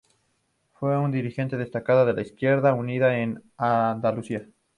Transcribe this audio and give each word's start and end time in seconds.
Fue 0.73 0.97
una 0.97 1.13
dirigente 1.13 1.57
destacada 1.57 2.11
de 2.11 2.21
Izquierda 2.23 2.73
Unida 2.73 3.19
en 3.19 3.43
Andalucía. 3.55 4.47